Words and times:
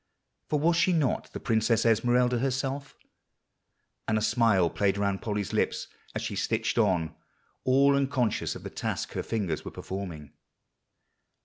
For 0.49 0.59
was 0.59 0.77
she 0.77 0.93
not 0.93 1.31
the 1.31 1.39
Princess 1.39 1.85
Esmeralda 1.85 2.39
herself? 2.39 2.95
And 4.07 4.17
a 4.17 4.21
smile 4.23 4.67
played 4.71 4.97
around 4.97 5.21
Polly's 5.21 5.53
lips 5.53 5.89
as 6.15 6.23
she 6.23 6.35
stitched 6.35 6.79
on, 6.79 7.13
all 7.65 7.95
unconscious 7.95 8.55
of 8.55 8.63
the 8.63 8.71
task 8.71 9.11
her 9.11 9.21
fingers 9.21 9.63
were 9.63 9.69
performing. 9.69 10.31